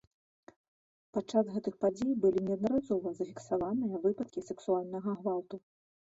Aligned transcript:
Падчас 1.17 1.49
гэтых 1.57 1.75
падзей 1.83 2.13
былі 2.23 2.39
неаднаразова 2.47 3.11
зафіксаваныя 3.19 3.99
выпадкі 4.05 4.43
сексуальнага 4.47 5.09
гвалту. 5.21 5.61